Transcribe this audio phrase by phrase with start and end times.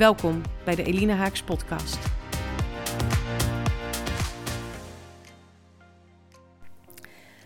[0.00, 1.98] Welkom bij de Elina Haaks podcast.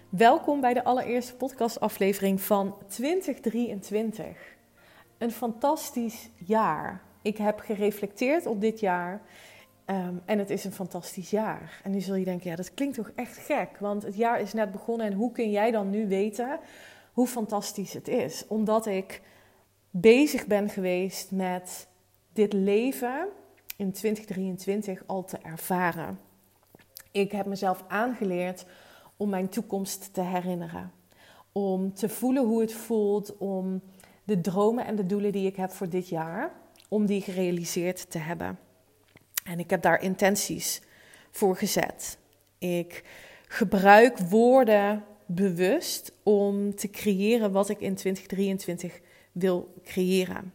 [0.08, 4.26] Welkom bij de allereerste podcastaflevering van 2023.
[5.18, 7.02] Een fantastisch jaar.
[7.22, 9.22] Ik heb gereflecteerd op dit jaar
[9.86, 11.80] um, en het is een fantastisch jaar.
[11.84, 14.52] En nu zul je denken, ja, dat klinkt toch echt gek, want het jaar is
[14.52, 16.58] net begonnen en hoe kun jij dan nu weten
[17.12, 18.46] hoe fantastisch het is?
[18.46, 19.22] Omdat ik
[19.90, 21.92] bezig ben geweest met
[22.34, 23.28] dit leven
[23.76, 26.18] in 2023 al te ervaren.
[27.10, 28.66] Ik heb mezelf aangeleerd
[29.16, 30.92] om mijn toekomst te herinneren.
[31.52, 33.82] Om te voelen hoe het voelt om
[34.24, 36.52] de dromen en de doelen die ik heb voor dit jaar,
[36.88, 38.58] om die gerealiseerd te hebben.
[39.44, 40.82] En ik heb daar intenties
[41.30, 42.18] voor gezet.
[42.58, 43.04] Ik
[43.48, 49.00] gebruik woorden bewust om te creëren wat ik in 2023
[49.32, 50.52] wil creëren.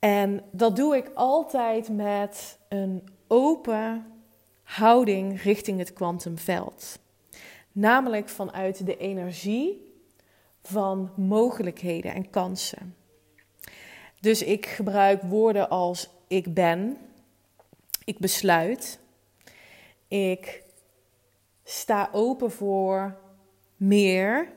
[0.00, 4.06] En dat doe ik altijd met een open
[4.62, 6.98] houding richting het kwantumveld.
[7.72, 9.94] Namelijk vanuit de energie
[10.62, 12.96] van mogelijkheden en kansen.
[14.20, 16.96] Dus ik gebruik woorden als ik ben,
[18.04, 19.00] ik besluit,
[20.08, 20.62] ik
[21.64, 23.18] sta open voor
[23.76, 24.52] meer,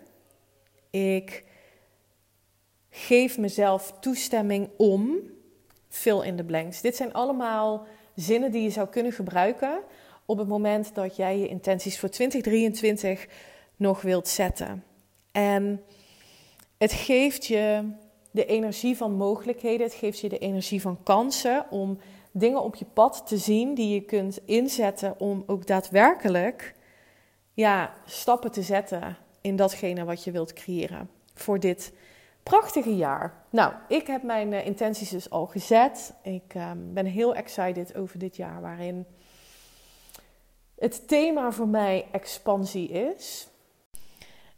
[0.90, 1.44] ik
[2.90, 5.20] geef mezelf toestemming om,
[5.94, 6.82] fill in the blanks.
[6.82, 9.80] Dit zijn allemaal zinnen die je zou kunnen gebruiken
[10.26, 13.28] op het moment dat jij je intenties voor 2023
[13.76, 14.84] nog wilt zetten.
[15.32, 15.82] En
[16.78, 17.92] het geeft je
[18.32, 22.00] de energie van mogelijkheden, het geeft je de energie van kansen om
[22.32, 26.76] dingen op je pad te zien die je kunt inzetten om ook daadwerkelijk
[27.54, 31.94] ja, stappen te zetten in datgene wat je wilt creëren voor dit
[32.44, 33.44] prachtige jaar.
[33.50, 36.14] Nou, ik heb mijn uh, intenties dus al gezet.
[36.24, 39.06] Ik uh, ben heel excited over dit jaar, waarin
[40.76, 43.48] het thema voor mij expansie is.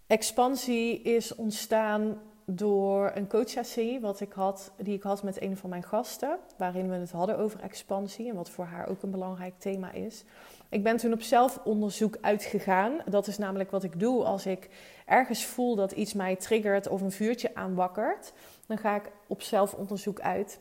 [0.07, 5.69] Expansie is ontstaan door een coachsessie wat ik had, die ik had met een van
[5.69, 9.53] mijn gasten, waarin we het hadden over expansie en wat voor haar ook een belangrijk
[9.57, 10.23] thema is.
[10.69, 13.01] Ik ben toen op zelfonderzoek uitgegaan.
[13.05, 14.69] Dat is namelijk wat ik doe als ik
[15.05, 18.33] ergens voel dat iets mij triggert of een vuurtje aanwakkert.
[18.67, 20.59] Dan ga ik op zelfonderzoek uit.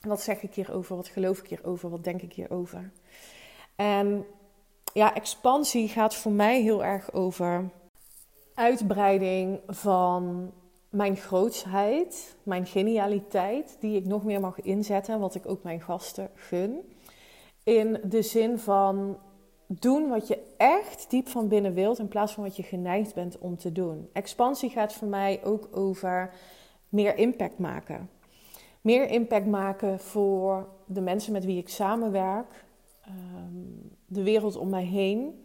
[0.00, 0.96] Wat zeg ik hierover?
[0.96, 1.90] Wat geloof ik hierover?
[1.90, 2.90] Wat denk ik hierover?
[3.76, 4.26] En
[4.92, 7.70] ja, expansie gaat voor mij heel erg over
[8.54, 10.52] uitbreiding van
[10.92, 16.30] mijn grootsheid, mijn genialiteit, die ik nog meer mag inzetten, wat ik ook mijn gasten
[16.34, 16.78] gun.
[17.64, 19.18] In de zin van
[19.66, 23.38] doen wat je echt diep van binnen wilt in plaats van wat je geneigd bent
[23.38, 24.08] om te doen.
[24.12, 26.34] Expansie gaat voor mij ook over
[26.88, 28.10] meer impact maken.
[28.80, 32.64] Meer impact maken voor de mensen met wie ik samenwerk,
[33.04, 33.14] ehm,
[34.06, 35.41] de wereld om mij heen.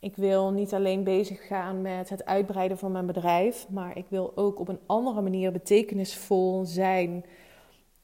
[0.00, 4.32] Ik wil niet alleen bezig gaan met het uitbreiden van mijn bedrijf, maar ik wil
[4.34, 7.24] ook op een andere manier betekenisvol zijn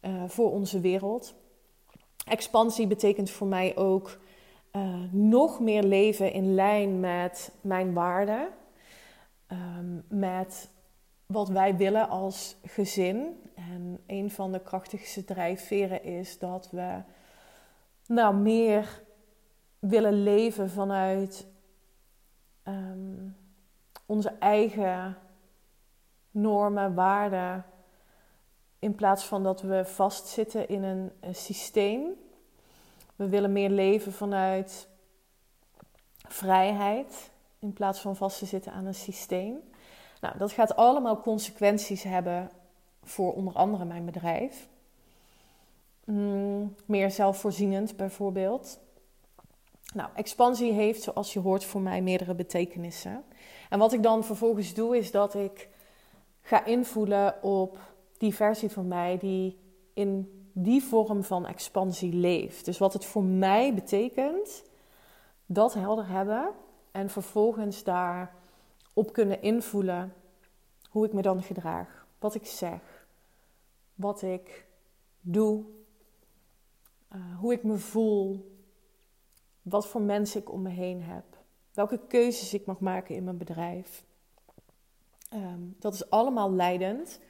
[0.00, 1.34] uh, voor onze wereld.
[2.24, 4.18] Expansie betekent voor mij ook
[4.72, 8.48] uh, nog meer leven in lijn met mijn waarden,
[9.52, 10.70] um, met
[11.26, 13.42] wat wij willen als gezin.
[13.54, 17.02] En een van de krachtigste drijfveren is dat we
[18.06, 19.02] nou meer
[19.78, 21.46] willen leven vanuit
[22.68, 23.36] um,
[24.06, 25.18] onze eigen
[26.30, 27.64] normen, waarden,
[28.78, 32.02] in plaats van dat we vastzitten in een, een systeem.
[33.16, 34.88] We willen meer leven vanuit
[36.28, 39.58] vrijheid in plaats van vast te zitten aan een systeem.
[40.20, 42.50] Nou, dat gaat allemaal consequenties hebben
[43.02, 44.68] voor onder andere mijn bedrijf.
[46.04, 48.78] Mm, meer zelfvoorzienend bijvoorbeeld.
[49.96, 53.24] Nou, expansie heeft, zoals je hoort, voor mij meerdere betekenissen.
[53.68, 55.68] En wat ik dan vervolgens doe, is dat ik
[56.40, 57.78] ga invoelen op
[58.18, 59.58] die versie van mij die
[59.94, 62.64] in die vorm van expansie leeft.
[62.64, 64.64] Dus wat het voor mij betekent,
[65.46, 66.50] dat helder hebben
[66.90, 68.34] en vervolgens daar
[68.92, 70.14] op kunnen invoelen
[70.90, 73.06] hoe ik me dan gedraag, wat ik zeg,
[73.94, 74.66] wat ik
[75.20, 75.64] doe,
[77.14, 78.55] uh, hoe ik me voel,
[79.68, 81.24] wat voor mensen ik om me heen heb,
[81.72, 84.04] welke keuzes ik mag maken in mijn bedrijf.
[85.34, 87.20] Um, dat is allemaal leidend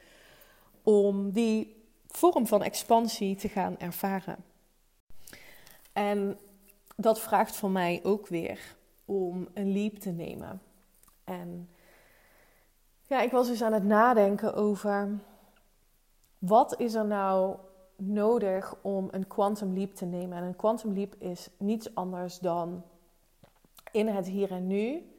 [0.83, 4.45] om die vorm van expansie te gaan ervaren.
[5.93, 6.39] En
[6.97, 10.63] dat vraagt van mij ook weer om een leap te nemen.
[11.25, 11.69] En
[13.03, 15.19] ja, ik was dus aan het nadenken over
[16.39, 17.57] wat is er nou
[17.97, 20.39] nodig om een quantum leap te nemen.
[20.39, 22.83] En een quantum leap is niets anders dan
[23.93, 25.11] in het hier en nu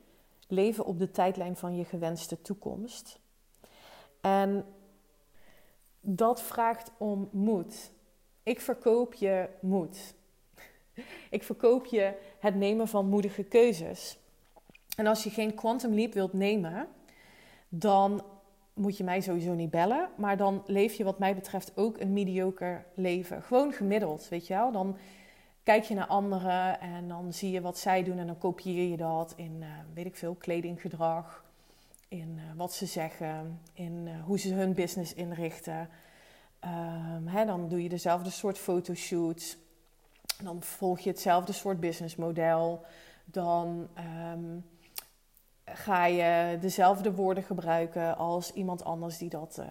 [0.48, 3.20] leven op de tijdlijn van je gewenste toekomst.
[4.22, 4.66] En
[6.02, 7.92] dat vraagt om moed.
[8.44, 10.14] Ik verkoop je moed.
[11.30, 14.18] Ik verkoop je het nemen van moedige keuzes.
[14.96, 16.88] En als je geen quantum leap wilt nemen,
[17.70, 18.24] dan
[18.78, 20.10] moet je mij sowieso niet bellen.
[20.16, 23.44] Maar dan leef je wat mij betreft ook een mediocre leven.
[23.44, 24.72] Gewoon gemiddeld, weet je wel.
[24.72, 24.98] Dan
[25.64, 28.98] kijk je naar anderen en dan zie je wat zij doen en dan kopieer je
[28.98, 31.46] dat in, uh, weet ik veel, kledinggedrag.
[32.08, 35.90] In uh, wat ze zeggen, in uh, hoe ze hun business inrichten.
[36.62, 39.58] Um, hè, dan doe je dezelfde soort fotoshoots.
[40.44, 42.86] Dan volg je hetzelfde soort businessmodel.
[43.26, 43.88] Dan
[44.34, 44.66] um,
[45.74, 49.66] ga je dezelfde woorden gebruiken als iemand anders die dat uh,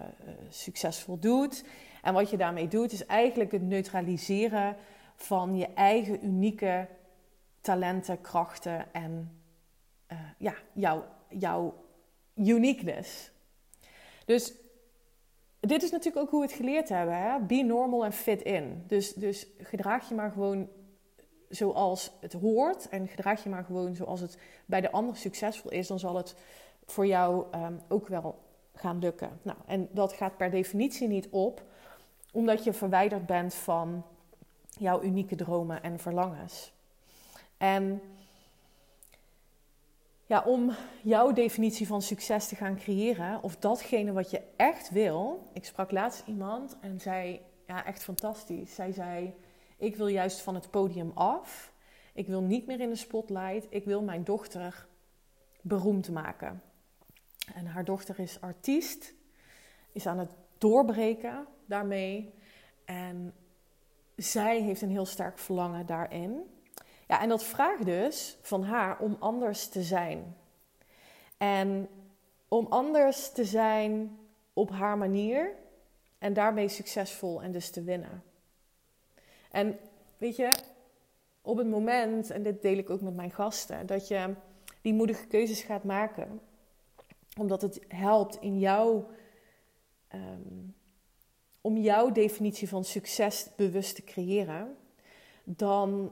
[0.49, 1.63] succesvol doet.
[2.01, 4.75] En wat je daarmee doet, is eigenlijk het neutraliseren
[5.15, 6.87] van je eigen unieke
[7.61, 9.41] talenten, krachten en
[10.11, 11.73] uh, ja, jouw, jouw
[12.35, 13.31] uniqueness.
[14.25, 14.53] Dus
[15.59, 17.17] dit is natuurlijk ook hoe we het geleerd hebben.
[17.17, 17.39] Hè?
[17.39, 18.83] Be normal en fit in.
[18.87, 20.69] Dus, dus gedraag je maar gewoon
[21.49, 22.89] zoals het hoort.
[22.89, 25.87] En gedraag je maar gewoon zoals het bij de ander succesvol is.
[25.87, 26.35] Dan zal het
[26.85, 28.39] voor jou um, ook wel
[28.73, 29.39] gaan lukken.
[29.41, 31.63] Nou, en dat gaat per definitie niet op.
[32.31, 34.03] Omdat je verwijderd bent van
[34.77, 36.73] jouw unieke dromen en verlangens.
[37.57, 38.01] En
[40.25, 40.71] ja, om
[41.01, 45.43] jouw definitie van succes te gaan creëren, of datgene wat je echt wil.
[45.53, 48.75] Ik sprak laatst iemand en zei, ja, echt fantastisch.
[48.75, 49.33] Zij zei:
[49.77, 51.73] Ik wil juist van het podium af.
[52.13, 53.67] Ik wil niet meer in de spotlight.
[53.69, 54.87] Ik wil mijn dochter
[55.61, 56.61] beroemd maken.
[57.53, 59.13] En haar dochter is artiest,
[59.91, 62.33] is aan het doorbreken daarmee.
[62.85, 63.33] En
[64.15, 66.41] zij heeft een heel sterk verlangen daarin.
[67.07, 70.35] Ja, en dat vraagt dus van haar om anders te zijn.
[71.37, 71.89] En
[72.47, 74.19] om anders te zijn
[74.53, 75.55] op haar manier
[76.17, 78.23] en daarmee succesvol en dus te winnen.
[79.51, 79.79] En
[80.17, 80.53] weet je,
[81.41, 84.33] op het moment, en dit deel ik ook met mijn gasten, dat je
[84.81, 86.39] die moedige keuzes gaat maken,
[87.37, 89.07] omdat het helpt in jouw,
[90.13, 90.75] um,
[91.61, 94.75] om jouw definitie van succes bewust te creëren,
[95.43, 96.11] dan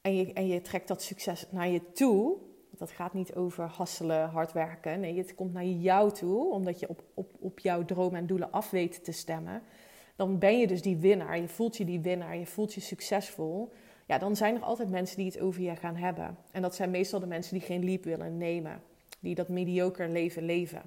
[0.00, 2.36] en je, en je trekt dat succes naar je toe.
[2.70, 5.00] Dat gaat niet over hasselen, hard werken.
[5.00, 8.52] Nee, het komt naar jou toe, omdat je op, op, op jouw dromen en doelen
[8.52, 9.62] af weet te stemmen.
[10.18, 11.40] Dan ben je dus die winnaar.
[11.40, 12.36] Je voelt je die winnaar.
[12.36, 13.72] Je voelt je succesvol.
[14.06, 16.36] Ja, dan zijn er altijd mensen die het over je gaan hebben.
[16.50, 18.82] En dat zijn meestal de mensen die geen leap willen nemen.
[19.20, 20.82] Die dat mediocre leven leven.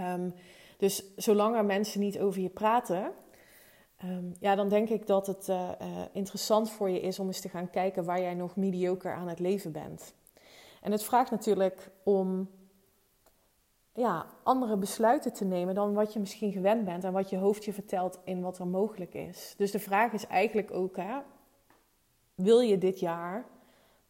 [0.00, 0.34] Um,
[0.78, 3.12] dus zolang er mensen niet over je praten,
[4.04, 7.40] Um, ja, dan denk ik dat het uh, uh, interessant voor je is om eens
[7.40, 10.14] te gaan kijken waar jij nog mediocre aan het leven bent.
[10.82, 12.50] En het vraagt natuurlijk om
[13.92, 17.64] ja, andere besluiten te nemen dan wat je misschien gewend bent en wat je hoofd
[17.64, 19.54] je vertelt in wat er mogelijk is.
[19.56, 21.18] Dus de vraag is eigenlijk ook, hè,
[22.34, 23.44] wil je dit jaar,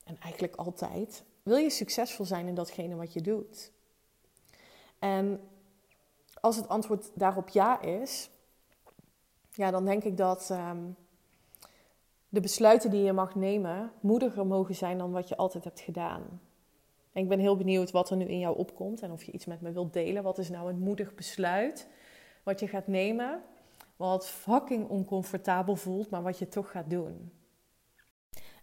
[0.05, 3.73] en eigenlijk altijd, wil je succesvol zijn in datgene wat je doet?
[4.99, 5.41] En
[6.41, 8.31] als het antwoord daarop ja is,
[9.53, 10.91] ja, dan denk ik dat ehm,
[12.29, 16.41] de besluiten die je mag nemen moediger mogen zijn dan wat je altijd hebt gedaan.
[17.13, 19.61] Ik ben heel benieuwd wat er nu in jou opkomt en of je iets met
[19.61, 20.23] me wilt delen.
[20.23, 21.89] Wat is nou een moedig besluit
[22.43, 23.43] wat je gaat nemen,
[23.97, 27.33] wat fucking oncomfortabel voelt, maar wat je toch gaat doen?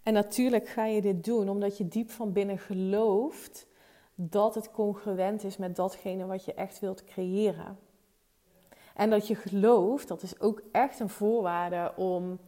[0.04, 3.68] En natuurlijk ga je dit doen omdat je diep van binnen gelooft
[4.16, 7.78] dat het congruent is met datgene wat je echt wilt creëren.
[8.96, 12.40] En dat je gelooft, dat is ook echt een voorwaarde om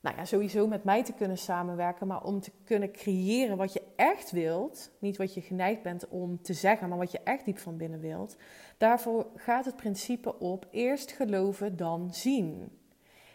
[0.00, 3.82] nou ja, sowieso met mij te kunnen samenwerken, maar om te kunnen creëren wat je
[3.98, 4.90] echt wilt.
[4.98, 8.00] Niet wat je geneigd bent om te zeggen, maar wat je echt diep van binnen
[8.00, 8.36] wilt.
[8.76, 12.78] Daarvoor gaat het principe op eerst geloven, dan zien.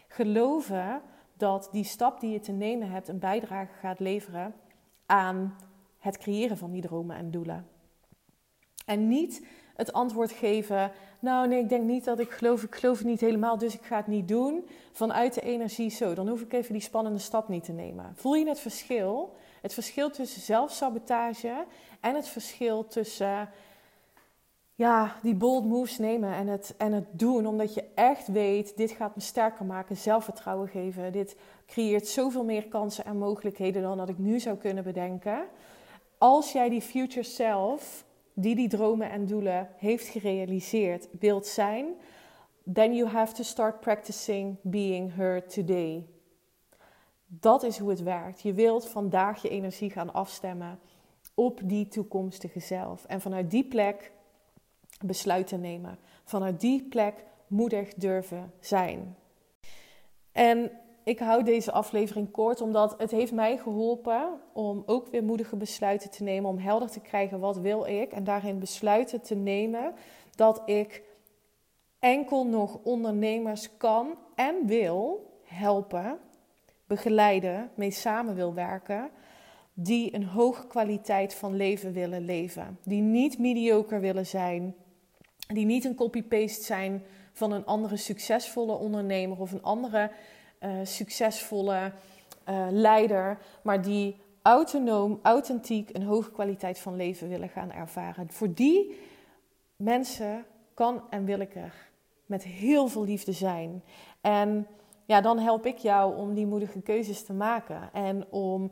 [0.08, 1.02] Geloven
[1.36, 4.54] dat die stap die je te nemen hebt een bijdrage gaat leveren
[5.06, 5.56] aan
[5.98, 7.66] het creëren van die dromen en doelen.
[8.86, 10.92] En niet het antwoord geven.
[11.18, 12.62] Nou, nee, ik denk niet dat ik geloof.
[12.62, 14.68] Ik geloof niet helemaal, dus ik ga het niet doen.
[14.92, 16.14] Vanuit de energie zo.
[16.14, 18.12] Dan hoef ik even die spannende stap niet te nemen.
[18.14, 19.34] Voel je het verschil?
[19.64, 21.64] Het verschil tussen zelfsabotage
[22.00, 23.48] en het verschil tussen
[24.74, 27.46] ja, die bold moves nemen en het, en het doen.
[27.46, 31.12] Omdat je echt weet, dit gaat me sterker maken, zelfvertrouwen geven.
[31.12, 35.44] Dit creëert zoveel meer kansen en mogelijkheden dan dat ik nu zou kunnen bedenken.
[36.18, 41.86] Als jij die future self, die die dromen en doelen heeft gerealiseerd, wilt zijn,
[42.72, 46.13] then you have to start practicing being her today.
[47.40, 48.42] Dat is hoe het werkt.
[48.42, 50.78] Je wilt vandaag je energie gaan afstemmen
[51.34, 53.04] op die toekomstige zelf.
[53.04, 54.12] En vanuit die plek
[55.04, 55.98] besluiten nemen.
[56.24, 59.16] Vanuit die plek moedig durven zijn.
[60.32, 60.70] En
[61.04, 66.10] ik hou deze aflevering kort omdat het heeft mij geholpen om ook weer moedige besluiten
[66.10, 69.94] te nemen, om helder te krijgen wat wil ik en daarin besluiten te nemen
[70.34, 71.02] dat ik
[71.98, 76.18] enkel nog ondernemers kan en wil helpen,
[76.86, 79.10] begeleiden, mee samen wil werken,
[79.74, 84.74] die een hoge kwaliteit van leven willen leven, die niet mediocre willen zijn,
[85.46, 90.10] die niet een copy-paste zijn van een andere succesvolle ondernemer of een andere
[90.60, 91.92] uh, succesvolle
[92.48, 98.30] uh, leider, maar die autonoom, authentiek een hoge kwaliteit van leven willen gaan ervaren.
[98.30, 99.00] Voor die
[99.76, 101.74] mensen kan en wil ik er
[102.26, 103.82] met heel veel liefde zijn.
[104.20, 104.66] En
[105.04, 108.70] ja, dan help ik jou om die moedige keuzes te maken en om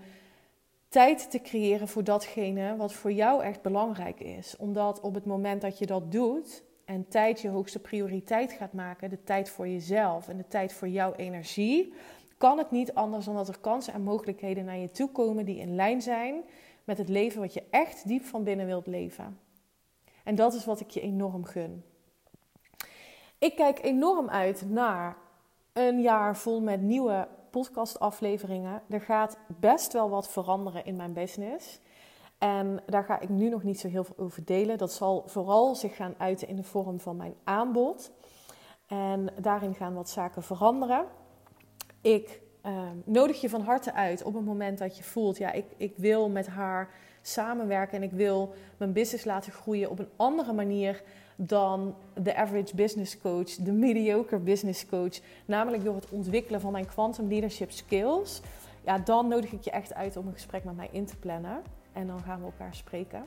[0.88, 4.56] tijd te creëren voor datgene wat voor jou echt belangrijk is.
[4.56, 9.10] Omdat op het moment dat je dat doet en tijd je hoogste prioriteit gaat maken,
[9.10, 11.94] de tijd voor jezelf en de tijd voor jouw energie,
[12.38, 15.58] kan het niet anders dan dat er kansen en mogelijkheden naar je toe komen die
[15.58, 16.42] in lijn zijn
[16.84, 19.38] met het leven wat je echt diep van binnen wilt leven.
[20.24, 21.84] En dat is wat ik je enorm gun.
[23.38, 25.16] Ik kijk enorm uit naar
[25.72, 28.82] een jaar vol met nieuwe podcastafleveringen.
[28.88, 31.80] Er gaat best wel wat veranderen in mijn business.
[32.38, 34.78] En daar ga ik nu nog niet zo heel veel over delen.
[34.78, 38.10] Dat zal vooral zich gaan uiten in de vorm van mijn aanbod.
[38.86, 41.04] En daarin gaan wat zaken veranderen.
[42.00, 45.64] Ik uh, nodig je van harte uit op het moment dat je voelt, ja, ik,
[45.76, 50.52] ik wil met haar samenwerken en ik wil mijn business laten groeien op een andere
[50.52, 51.02] manier
[51.36, 56.86] dan de average business coach, de mediocre business coach, namelijk door het ontwikkelen van mijn
[56.86, 58.40] quantum leadership skills.
[58.84, 61.62] Ja, dan nodig ik je echt uit om een gesprek met mij in te plannen
[61.92, 63.22] en dan gaan we elkaar spreken.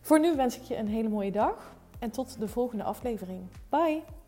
[0.00, 3.40] Voor nu wens ik je een hele mooie dag en tot de volgende aflevering.
[3.68, 4.21] Bye!